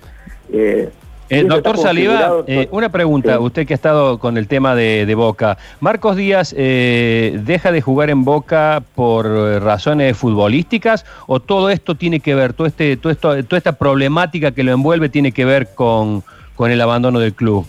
Eh, 0.52 0.90
eh, 1.28 1.42
doctor 1.42 1.76
Saliva, 1.76 2.44
eh, 2.46 2.68
una 2.70 2.90
pregunta, 2.90 3.40
usted 3.40 3.66
que 3.66 3.74
ha 3.74 3.74
estado 3.74 4.18
con 4.18 4.36
el 4.36 4.46
tema 4.46 4.74
de, 4.74 5.12
Boca. 5.14 5.56
¿Marcos 5.80 6.16
Díaz 6.16 6.54
deja 6.54 7.72
de 7.72 7.80
jugar 7.80 8.10
en 8.10 8.24
Boca 8.24 8.82
por 8.94 9.26
razones 9.62 10.14
futbolísticas 10.14 11.06
o 11.26 11.40
todo 11.40 11.70
esto 11.70 11.94
tiene 11.94 12.20
que 12.20 12.34
ver, 12.34 12.52
todo 12.52 12.66
este, 12.66 12.98
todo 12.98 13.10
esto, 13.10 13.42
toda 13.44 13.58
esta 13.58 13.72
problemática 13.72 14.52
que 14.52 14.62
lo 14.62 14.72
envuelve 14.72 15.08
tiene 15.08 15.32
que 15.32 15.46
ver 15.46 15.74
con, 15.74 16.22
con 16.56 16.70
el 16.70 16.80
abandono 16.80 17.20
del 17.20 17.34
club? 17.34 17.66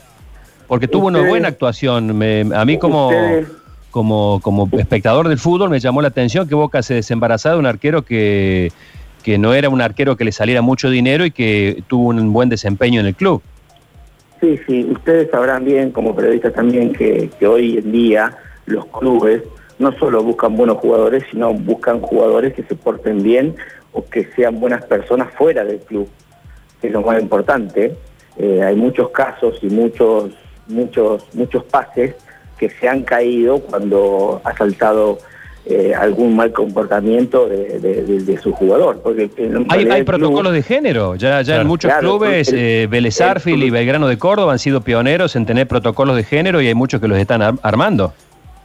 Porque 0.68 0.88
tuvo 0.88 1.08
una 1.08 1.22
buena 1.22 1.50
actuación. 1.50 2.10
a 2.54 2.66
mí 2.66 2.78
como, 2.80 3.12
como, 3.92 4.40
como 4.42 4.70
espectador 4.74 5.28
del 5.28 5.38
fútbol, 5.38 5.70
me 5.70 5.80
llamó 5.80 6.02
la 6.02 6.10
atención 6.10 6.48
que 6.48 6.56
Boca 6.56 6.82
se 6.82 6.96
desembarazara 6.96 7.56
de 7.56 7.60
un 7.60 7.66
arquero 7.68 8.04
que, 8.04 8.72
que 9.24 9.38
no 9.38 9.54
era 9.54 9.70
un 9.70 9.82
arquero 9.82 10.18
que 10.18 10.26
le 10.26 10.32
saliera 10.32 10.62
mucho 10.62 10.90
dinero 10.90 11.26
y 11.26 11.32
que 11.32 11.84
tuvo 11.88 12.10
un 12.10 12.34
buen 12.34 12.50
desempeño 12.50 13.00
en 13.00 13.08
el 13.08 13.16
club. 13.16 13.42
Sí, 14.42 14.60
sí, 14.68 14.88
ustedes 14.92 15.32
sabrán 15.32 15.66
bien, 15.66 15.92
como 15.92 16.16
periodistas 16.16 16.54
también, 16.54 16.94
que, 16.94 17.30
que 17.40 17.48
hoy 17.48 17.78
en 17.78 17.92
día 17.92 18.38
los 18.66 18.86
clubes 18.88 19.42
no 19.80 19.92
solo 19.98 20.24
buscan 20.24 20.56
buenos 20.56 20.78
jugadores, 20.78 21.24
sino 21.32 21.54
buscan 21.54 22.02
jugadores 22.02 22.54
que 22.54 22.64
se 22.64 22.76
porten 22.76 23.24
bien 23.24 23.56
o 23.94 24.06
que 24.06 24.26
sean 24.36 24.60
buenas 24.60 24.86
personas 24.86 25.34
fuera 25.34 25.64
del 25.64 25.80
club, 25.80 26.08
que 26.82 26.88
es 26.88 26.94
lo 26.94 27.02
más 27.02 27.22
importante. 27.22 27.96
Eh, 28.40 28.62
hay 28.64 28.76
muchos 28.76 29.10
casos 29.10 29.58
y 29.62 29.68
muchos, 29.68 30.32
muchos, 30.68 31.24
muchos 31.34 31.64
pases 31.66 32.16
que 32.58 32.70
se 32.70 32.88
han 32.88 33.04
caído 33.04 33.60
cuando 33.60 34.42
ha 34.44 34.56
saltado 34.56 35.20
eh, 35.66 35.94
algún 35.94 36.36
mal 36.36 36.52
comportamiento 36.52 37.48
de, 37.48 38.40
su 38.42 38.52
jugador. 38.54 39.02
Porque 39.02 39.30
hay, 39.70 40.04
protocolos 40.04 40.54
de 40.54 40.64
género, 40.64 41.16
ya, 41.16 41.42
ya 41.42 41.62
en 41.62 41.68
muchos 41.68 41.92
clubes, 41.96 42.52
eh, 42.54 42.88
Vélez 42.90 43.20
y 43.46 43.70
Belgrano 43.70 44.08
de 44.08 44.18
Córdoba 44.18 44.54
han 44.54 44.60
sido 44.60 44.82
pioneros 44.82 45.36
en 45.36 45.46
tener 45.46 45.68
protocolos 45.68 46.16
de 46.16 46.24
género 46.24 46.62
y 46.62 46.68
hay 46.68 46.76
muchos 46.76 47.02
que 47.02 47.08
los 47.08 47.18
están 47.18 47.60
armando 47.62 48.14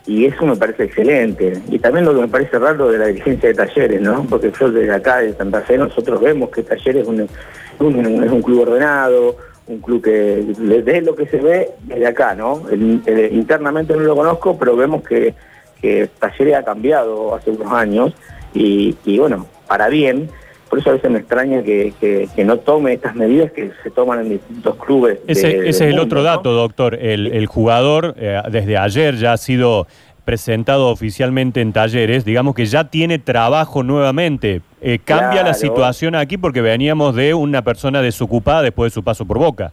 y 0.06 0.24
eso 0.26 0.44
me 0.46 0.56
parece 0.56 0.84
excelente. 0.84 1.60
Y 1.68 1.78
también 1.78 2.04
lo 2.04 2.14
que 2.14 2.22
me 2.22 2.28
parece 2.28 2.58
raro 2.58 2.90
de 2.90 2.98
la 2.98 3.06
dirigencia 3.06 3.50
de 3.50 3.54
Talleres, 3.54 4.00
¿no? 4.00 4.24
Porque 4.28 4.52
yo 4.58 4.70
desde 4.70 4.92
acá, 4.92 5.18
de 5.18 5.32
Santa 5.34 5.60
Fe, 5.60 5.78
nosotros 5.78 6.20
vemos 6.20 6.50
que 6.50 6.62
Talleres 6.62 7.02
es 7.02 7.08
un, 7.08 7.20
es 7.20 8.30
un 8.32 8.42
club 8.42 8.62
ordenado, 8.62 9.36
un 9.66 9.80
club 9.80 10.02
que 10.02 10.44
desde 10.58 11.02
lo 11.02 11.14
que 11.14 11.26
se 11.26 11.38
ve 11.38 11.70
desde 11.82 12.06
acá, 12.06 12.34
¿no? 12.34 12.62
internamente 12.72 13.94
no 13.94 14.00
lo 14.00 14.16
conozco, 14.16 14.58
pero 14.58 14.76
vemos 14.76 15.02
que, 15.02 15.34
que 15.80 16.08
Talleres 16.18 16.56
ha 16.56 16.64
cambiado 16.64 17.34
hace 17.34 17.50
unos 17.50 17.72
años 17.72 18.12
y, 18.54 19.18
bueno, 19.18 19.46
para 19.66 19.88
bien. 19.88 20.28
Por 20.68 20.78
eso 20.78 20.88
a 20.88 20.94
veces 20.94 21.10
me 21.10 21.18
extraña 21.18 21.62
que, 21.62 21.92
que, 22.00 22.44
no 22.46 22.56
tome 22.58 22.94
estas 22.94 23.14
medidas 23.14 23.52
que 23.52 23.72
se 23.82 23.90
toman 23.90 24.20
en 24.20 24.30
distintos 24.30 24.76
clubes. 24.76 25.18
Ese, 25.26 25.68
es 25.68 25.80
el 25.82 25.98
otro 25.98 26.22
dato, 26.22 26.52
doctor. 26.52 26.94
El, 26.94 27.26
el 27.26 27.44
jugador 27.44 28.14
eh, 28.16 28.40
desde 28.50 28.78
ayer 28.78 29.16
ya 29.16 29.34
ha 29.34 29.36
sido 29.36 29.86
presentado 30.24 30.88
oficialmente 30.88 31.60
en 31.60 31.72
talleres, 31.72 32.24
digamos 32.24 32.54
que 32.54 32.66
ya 32.66 32.84
tiene 32.84 33.18
trabajo 33.18 33.82
nuevamente. 33.82 34.62
Eh, 34.80 34.98
¿Cambia 35.04 35.42
la 35.42 35.54
situación 35.54 36.14
aquí 36.14 36.36
porque 36.36 36.60
veníamos 36.60 37.14
de 37.14 37.34
una 37.34 37.62
persona 37.62 38.02
desocupada 38.02 38.62
después 38.62 38.92
de 38.92 38.94
su 38.94 39.02
paso 39.02 39.26
por 39.26 39.38
Boca? 39.38 39.72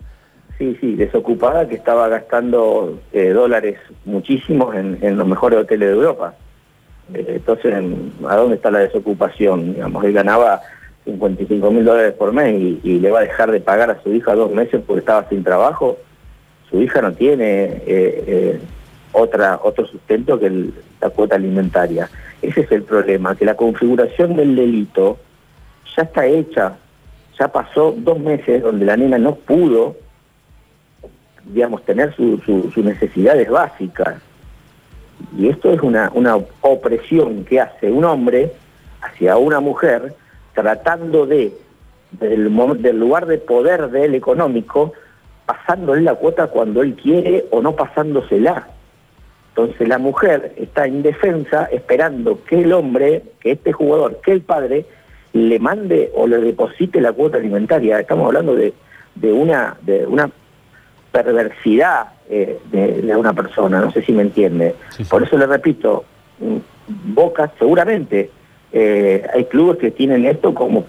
Sí, 0.58 0.78
sí, 0.82 0.96
desocupada 0.96 1.68
que 1.68 1.76
estaba 1.76 2.08
gastando 2.10 3.00
eh, 3.14 3.30
dólares 3.30 3.78
muchísimos 4.04 4.76
en, 4.76 5.18
los 5.18 5.28
mejores 5.28 5.60
hoteles 5.60 5.90
de 5.90 5.96
Europa. 5.96 6.34
entonces, 7.14 7.74
¿a 8.28 8.36
dónde 8.36 8.56
está 8.56 8.70
la 8.70 8.80
desocupación? 8.80 9.74
Digamos, 9.74 10.04
él 10.04 10.14
ganaba 10.14 10.62
55 11.06 11.72
mil 11.72 11.86
dólares 11.86 12.14
por 12.14 12.34
mes 12.34 12.80
y, 12.84 13.00
le 13.00 13.12
va 13.12 13.20
a 13.20 13.24
dejar 13.24 13.52
de 13.52 13.60
pagar 13.60 13.90
a 13.90 14.02
su 14.02 14.14
hija 14.14 14.36
dos 14.36 14.52
meses 14.52 14.82
porque 14.86 15.00
estaba 15.00 15.28
sin 15.30 15.44
trabajo, 15.44 15.98
su 16.70 16.82
hija 16.82 17.02
no 17.02 17.14
tiene 17.14 17.46
eh, 17.46 17.82
eh, 17.88 18.60
otra, 19.12 19.60
otro 19.64 19.86
sustento 19.88 20.40
que 20.40 20.70
la 21.02 21.10
cuota 21.10 21.36
alimentaria. 21.36 22.10
Ese 22.42 22.62
es 22.62 22.72
el 22.72 22.84
problema, 22.84 23.36
que 23.36 23.46
la 23.46 23.56
configuración 23.56 24.36
del 24.36 24.56
delito 24.56 25.18
ya 25.96 26.04
está 26.04 26.26
hecha, 26.26 26.78
ya 27.38 27.48
pasó 27.48 27.94
dos 27.98 28.20
meses 28.20 28.62
donde 28.62 28.86
la 28.86 28.98
nena 28.98 29.18
no 29.18 29.36
pudo, 29.36 29.96
digamos, 31.46 31.84
tener 31.84 32.16
sus 32.16 32.78
necesidades 32.78 33.50
básicas. 33.50 34.16
Y 35.38 35.50
esto 35.50 35.72
es 35.72 35.82
una, 35.82 36.10
una 36.14 36.38
opresión 36.62 37.44
que 37.44 37.60
hace 37.60 37.92
un 37.92 38.06
hombre 38.06 38.54
hacia 39.02 39.38
una 39.38 39.60
mujer 39.60 40.14
tratando 40.54 41.26
de, 41.26 41.54
del, 42.12 42.82
del 42.82 43.00
lugar 43.00 43.26
de 43.26 43.38
poder 43.38 43.90
de 43.90 44.06
él 44.06 44.16
económico, 44.16 44.94
pasándole 45.46 46.02
la 46.02 46.16
cuota 46.16 46.48
cuando 46.48 46.82
él 46.82 46.96
quiere 46.96 47.46
o 47.52 47.62
no 47.62 47.76
pasándosela. 47.76 48.68
Entonces 49.50 49.88
la 49.88 49.98
mujer 49.98 50.54
está 50.58 50.88
indefensa 50.88 51.66
esperando 51.72 52.44
que 52.46 52.62
el 52.62 52.74
hombre, 52.74 53.24
que 53.40 53.52
este 53.52 53.72
jugador, 53.72 54.22
que 54.24 54.32
el 54.32 54.42
padre, 54.42 54.86
le 55.34 55.60
mande 55.60 56.12
o 56.16 56.28
le 56.28 56.38
deposite 56.38 57.02
la 57.02 57.12
cuota 57.12 57.38
alimentaria. 57.38 58.00
Estamos 58.00 58.28
hablando 58.28 58.56
de, 58.56 58.74
de 59.16 59.32
una, 59.32 59.76
de 59.82 60.06
una 60.06 60.30
perversidad 61.12 62.08
eh, 62.30 62.60
de, 62.72 63.16
una 63.16 63.34
persona, 63.34 63.82
no 63.82 63.92
sé 63.92 64.04
si 64.04 64.12
me 64.12 64.22
entiende. 64.22 64.76
Por 65.10 65.24
eso 65.24 65.38
le 65.38 65.48
repito, 65.48 66.06
mm, 66.40 67.14
Boca 67.14 67.52
seguramente 67.58 68.30
eh, 68.72 69.26
hay 69.34 69.46
clubes 69.46 69.78
que 69.80 69.92
tienen 69.92 70.26
esto 70.26 70.54
como, 70.54 70.86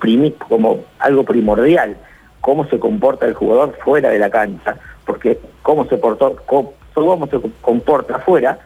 como 0.48 0.84
algo 0.98 1.24
primordial, 1.24 1.96
cómo 2.40 2.66
se 2.68 2.78
comporta 2.78 3.26
el 3.26 3.34
jugador 3.34 3.76
fuera 3.84 4.10
de 4.10 4.18
la 4.18 4.30
cancha, 4.30 4.76
porque 5.04 5.38
cómo 5.62 5.86
se, 5.86 5.96
portó, 5.96 6.36
cómo, 6.46 7.26
se 7.26 7.40
comporta 7.60 8.16
afuera 8.16 8.58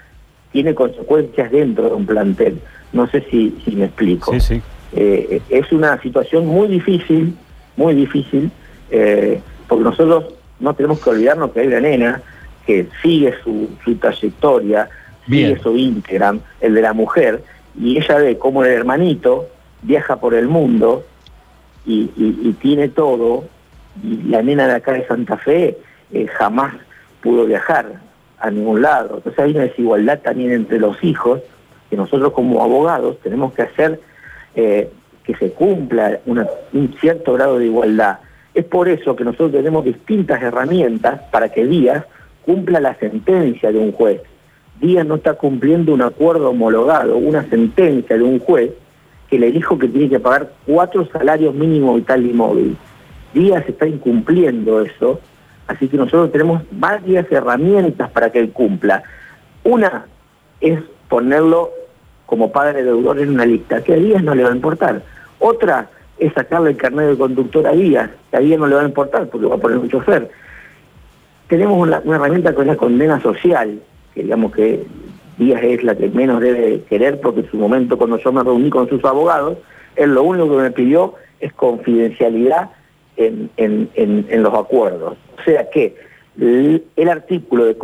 tiene 0.53 0.75
consecuencias 0.75 1.51
dentro 1.51 1.89
de 1.89 1.95
un 1.95 2.07
plantel. 2.07 2.61
No 2.93 3.09
sé 3.09 3.23
si, 3.31 3.59
si 3.65 3.75
me 3.75 3.87
explico. 3.87 4.33
Eh, 4.93 5.43
es 5.49 5.73
una 5.73 6.01
situación 6.01 6.47
muy 6.47 6.69
difícil, 6.69 7.37
muy 7.77 7.95
difícil, 7.95 8.53
eh, 8.91 9.41
porque 9.67 9.85
nosotros 9.85 10.35
no 10.61 10.75
tenemos 10.75 11.03
que 11.03 11.11
olvidarnos 11.11 11.51
que 11.51 11.61
hay 11.61 11.67
una 11.67 11.81
nena 11.81 12.23
que 12.65 12.87
sigue 13.03 13.35
su, 13.43 13.69
su 13.85 13.97
trayectoria, 13.97 14.89
sigue 15.27 15.59
su 15.59 15.77
Instagram, 15.77 16.41
el 16.61 16.75
de 16.75 16.83
la 16.83 16.93
mujer, 16.93 17.43
y 17.79 17.99
ella 17.99 18.19
ve 18.19 18.39
cómo 18.39 18.65
el 18.65 18.71
hermanito 18.71 19.49
viaja 19.83 20.17
por 20.17 20.35
el 20.35 20.49
mundo 20.49 21.05
y, 21.87 22.07
tiene 22.63 22.89
todo, 22.89 23.45
la 24.03 24.43
nena 24.43 24.67
de 24.67 24.75
acá 24.75 24.93
de 24.93 25.07
Santa 25.07 25.37
Fe 25.37 25.79
eh, 26.13 26.27
jamás 26.27 26.75
pudo 27.23 27.47
viajar 27.47 28.01
a 28.39 28.51
ningún 28.51 28.83
lado. 28.83 29.17
Entonces 29.17 29.39
hay 29.39 29.53
una 29.53 29.63
desigualdad 29.63 30.21
también 30.21 30.53
entre 30.53 30.79
los 30.79 31.03
hijos, 31.03 31.41
que 31.89 31.97
nosotros 31.97 32.33
como 32.33 32.63
abogados 32.63 33.19
tenemos 33.23 33.53
que 33.55 33.63
hacer 33.63 34.01
eh, 34.55 34.91
que 35.25 35.35
se 35.37 35.53
cumpla 35.53 36.21
un 36.27 36.95
cierto 37.01 37.33
grado 37.33 37.59
de 37.59 37.67
igualdad. 37.67 38.19
Es 38.53 38.65
por 38.65 38.89
eso 38.89 39.17
que 39.17 39.25
nosotros 39.25 39.53
tenemos 39.53 39.85
distintas 39.85 40.43
herramientas 40.43 41.23
para 41.33 41.49
que 41.49 41.65
Díaz 41.67 42.05
cumpla 42.45 42.81
la 42.81 42.95
sentencia 42.97 43.73
de 43.73 43.79
un 43.79 43.93
juez. 43.93 44.21
Díaz 44.81 45.07
no 45.07 45.17
está 45.17 45.35
cumpliendo 45.35 45.95
un 45.95 46.03
acuerdo 46.03 46.51
homologado, 46.51 47.17
una 47.17 47.49
sentencia 47.49 48.17
de 48.17 48.23
un 48.23 48.39
juez 48.39 48.73
que 49.31 49.39
le 49.39 49.51
dijo 49.51 49.79
que 49.79 49.89
tiene 49.89 50.09
que 50.09 50.21
pagar 50.21 50.53
cuatro 50.67 51.09
salarios 51.11 51.55
mínimos 51.55 51.97
vital 51.97 52.27
y 52.27 52.33
móvil. 52.33 52.77
Díaz 53.35 53.65
está 53.69 53.87
incumpliendo 53.87 54.81
eso, 54.81 55.21
así 55.67 55.89
que 55.89 55.97
nosotros 55.97 56.33
tenemos 56.33 56.63
varias 56.71 57.31
herramientas 57.31 58.11
para 58.11 58.31
que 58.31 58.39
él 58.39 58.53
cumpla. 58.53 59.03
Una 59.65 60.07
es 60.61 60.81
ponerlo 61.09 61.71
como 62.27 62.53
padre 62.53 62.83
deudor 62.83 63.19
en 63.19 63.31
una 63.31 63.45
lista, 63.45 63.83
que 63.83 63.95
a 63.95 63.97
Díaz 63.97 64.23
no 64.23 64.35
le 64.35 64.45
va 64.45 64.51
a 64.51 64.55
importar. 64.55 65.03
Otra 65.41 65.91
es 66.19 66.33
sacarle 66.33 66.71
el 66.71 66.77
carnet 66.77 67.09
de 67.09 67.19
conductor 67.19 67.67
a 67.67 67.73
Díaz, 67.73 68.11
que 68.31 68.37
a 68.37 68.41
Díaz 68.41 68.59
no 68.59 68.67
le 68.67 68.77
va 68.77 68.83
a 68.83 68.87
importar 68.87 69.27
porque 69.27 69.47
va 69.47 69.57
a 69.57 69.59
poner 69.59 69.79
un 69.79 69.89
chofer. 69.89 70.31
Tenemos 71.49 71.77
una, 71.77 72.01
una 72.05 72.17
herramienta 72.17 72.55
con 72.55 72.67
la 72.67 72.77
condena 72.77 73.21
social, 73.21 73.81
que 74.15 74.23
digamos 74.23 74.53
que 74.53 74.85
Díaz 75.39 75.63
es 75.65 75.83
la 75.83 75.97
que 75.97 76.09
menos 76.09 76.41
debe 76.41 76.83
querer, 76.89 77.21
porque 77.21 77.41
en 77.41 77.51
su 77.51 77.57
momento 77.57 77.99
cuando 77.99 78.19
yo 78.19 78.33
me 78.33 78.43
reuní 78.43 78.71
con 78.71 78.89
sus 78.89 79.05
abogados, 79.05 79.59
él 79.97 80.15
lo 80.15 80.23
único 80.23 80.57
que 80.57 80.63
me 80.63 80.71
pidió 80.71 81.15
es 81.41 81.53
confidencialidad 81.53 82.71
en, 83.17 84.43
los 84.43 84.55
acuerdos. 84.55 85.17
O 85.39 85.43
sea 85.45 85.69
que 85.71 85.97
el, 86.39 87.09
artículo 87.09 87.65
de, 87.65 87.77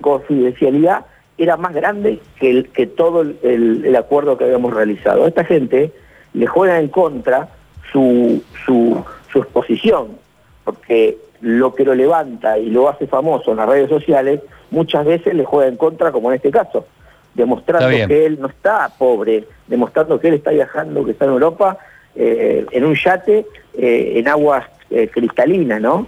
confidencialidad 0.00 1.06
era 1.38 1.56
más 1.56 1.74
grande 1.74 2.20
que, 2.38 2.50
el, 2.50 2.68
que 2.70 2.86
todo 2.86 3.22
el, 3.22 3.96
acuerdo 3.96 4.36
que 4.36 4.44
habíamos 4.44 4.74
realizado. 4.74 5.24
A 5.24 5.28
esta 5.28 5.44
gente 5.44 5.92
le 6.32 6.46
juega 6.46 6.78
en 6.78 6.88
contra 6.88 7.48
su, 7.92 8.42
su, 8.64 9.04
su 9.32 9.38
exposición, 9.38 10.18
porque 10.64 11.18
lo 11.40 11.74
que 11.74 11.84
lo 11.84 11.94
levanta 11.94 12.58
y 12.58 12.70
lo 12.70 12.88
hace 12.88 13.06
famoso 13.06 13.50
en 13.50 13.58
las 13.58 13.68
redes 13.68 13.88
sociales 13.88 14.40
muchas 14.70 15.04
veces 15.04 15.34
le 15.34 15.44
juega 15.44 15.68
en 15.68 15.76
contra, 15.76 16.10
como 16.12 16.30
en 16.30 16.36
este 16.36 16.50
caso, 16.50 16.86
demostrando 17.34 17.88
que 18.08 18.26
él 18.26 18.38
no 18.40 18.48
está 18.48 18.90
pobre, 18.98 19.44
demostrando 19.66 20.18
que 20.18 20.28
él 20.28 20.34
está 20.34 20.50
viajando, 20.50 21.04
que 21.04 21.12
está 21.12 21.24
en 21.24 21.32
Europa, 21.32 21.78
eh, 22.16 22.64
en 22.70 22.84
un 22.84 22.94
yate, 22.94 23.46
eh, 23.76 24.12
en 24.16 24.28
aguas 24.28 24.66
eh, 24.90 25.08
cristalinas, 25.08 25.80
¿no? 25.80 26.06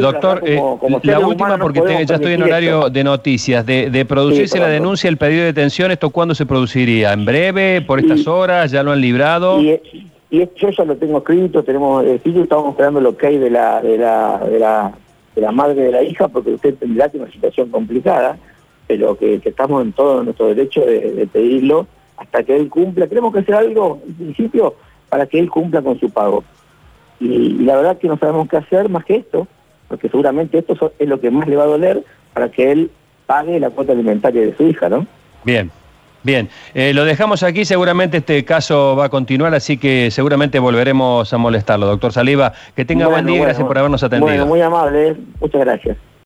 doctor, 0.00 0.42
la 1.02 1.20
última, 1.20 1.58
porque 1.58 2.04
ya 2.06 2.16
estoy 2.16 2.32
en 2.32 2.42
horario 2.42 2.88
de 2.90 3.04
noticias, 3.04 3.64
de, 3.64 4.06
producirse 4.08 4.58
la 4.58 4.68
denuncia, 4.68 5.08
el 5.08 5.18
pedido 5.18 5.40
de 5.40 5.46
detención, 5.46 5.90
¿esto 5.90 6.10
cuándo 6.10 6.34
se 6.34 6.46
produciría? 6.46 7.12
¿En 7.12 7.24
breve? 7.24 7.82
¿Por 7.82 8.00
estas 8.00 8.26
horas? 8.26 8.72
¿Ya 8.72 8.82
lo 8.82 8.92
han 8.92 9.00
librado? 9.00 9.60
Y, 9.60 9.78
y 10.30 10.48
yo 10.56 10.70
ya 10.70 10.84
lo 10.84 10.96
tengo 10.96 11.18
escrito, 11.18 11.62
tenemos 11.62 12.04
escrito, 12.06 12.42
estamos 12.42 12.70
esperando 12.70 13.00
lo 13.00 13.16
que 13.16 13.26
hay 13.26 13.38
de 13.38 13.50
la, 13.50 13.80
de 13.82 13.98
la, 13.98 14.40
de 14.50 14.58
la 14.58 14.92
de 15.38 15.42
la 15.42 15.52
madre 15.52 15.82
de 15.82 15.92
la 15.92 16.02
hija, 16.02 16.26
porque 16.26 16.50
usted 16.50 16.74
tendrá 16.74 17.08
que 17.08 17.18
una 17.18 17.30
situación 17.30 17.70
complicada, 17.70 18.36
pero 18.88 19.16
que, 19.16 19.40
estamos 19.44 19.82
en 19.82 19.92
todo 19.92 20.24
nuestro 20.24 20.48
derecho 20.48 20.80
de, 20.80 21.28
pedirlo 21.32 21.86
hasta 22.18 22.42
que 22.42 22.56
él 22.56 22.68
cumpla. 22.68 23.06
Tenemos 23.06 23.32
que 23.32 23.40
hacer 23.40 23.54
algo, 23.54 24.00
en 24.06 24.14
principio, 24.14 24.74
para 25.08 25.26
que 25.26 25.38
él 25.38 25.50
cumpla 25.50 25.82
con 25.82 25.98
su 25.98 26.10
pago. 26.10 26.44
Y, 27.20 27.64
la 27.64 27.76
verdad 27.76 27.98
que 27.98 28.08
no 28.08 28.18
sabemos 28.18 28.48
qué 28.48 28.56
hacer 28.58 28.88
más 28.88 29.04
que 29.04 29.16
esto, 29.16 29.46
porque 29.88 30.08
seguramente 30.08 30.58
esto 30.58 30.92
es 30.98 31.08
lo 31.08 31.20
que 31.20 31.30
más 31.30 31.48
le 31.48 31.56
va 31.56 31.64
a 31.64 31.68
doler 31.68 32.02
para 32.34 32.50
que 32.50 32.70
él 32.70 32.90
pague 33.26 33.58
la 33.58 33.70
cuota 33.70 33.92
alimentaria 33.92 34.42
de 34.42 34.56
su 34.56 34.64
hija, 34.64 34.88
¿no? 34.88 35.06
Bien. 35.44 35.70
Bien, 36.20 36.48
eh, 36.74 36.92
lo 36.92 37.04
dejamos 37.04 37.44
aquí, 37.44 37.64
seguramente 37.64 38.18
este 38.18 38.44
caso 38.44 38.96
va 38.96 39.04
a 39.04 39.08
continuar, 39.08 39.54
así 39.54 39.78
que 39.78 40.10
seguramente 40.10 40.58
volveremos 40.58 41.32
a 41.32 41.38
molestarlo. 41.38 41.86
Doctor 41.86 42.12
Saliva, 42.12 42.52
que 42.74 42.84
tenga 42.84 43.06
buen 43.06 43.24
día 43.24 43.40
gracias 43.40 43.66
por 43.66 43.78
habernos 43.78 44.02
atendido. 44.02 44.26
Bueno, 44.26 44.46
muy 44.46 44.60
amable, 44.60 45.16
muchas 45.40 45.60
gracias. 45.60 45.96